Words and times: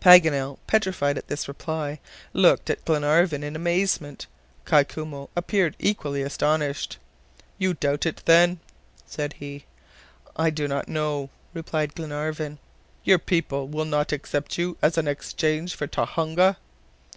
Paganel, 0.00 0.58
petrified 0.66 1.16
at 1.16 1.28
this 1.28 1.46
reply, 1.46 2.00
looked 2.32 2.68
at 2.68 2.84
Glenarvan 2.84 3.44
in 3.44 3.54
amazement. 3.54 4.26
Kai 4.64 4.82
Koumou 4.82 5.28
appeared 5.36 5.76
equally 5.78 6.20
astonished. 6.22 6.98
"You 7.58 7.74
doubt 7.74 8.04
it 8.04 8.20
then?" 8.24 8.58
said 9.06 9.34
he. 9.34 9.66
"I 10.34 10.50
do 10.50 10.66
not 10.66 10.88
know," 10.88 11.30
replied 11.54 11.94
Glenarvan. 11.94 12.58
"Your 13.04 13.20
people 13.20 13.68
will 13.68 13.84
not 13.84 14.10
accept 14.10 14.58
you 14.58 14.76
as 14.82 14.98
an 14.98 15.06
exchange 15.06 15.76
for 15.76 15.86
Tohonga?" 15.86 16.56